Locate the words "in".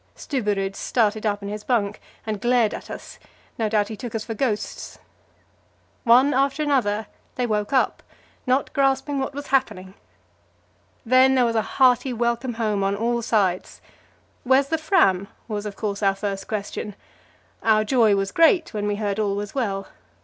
1.43-1.49